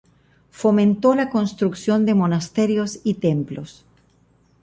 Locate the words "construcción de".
1.29-2.15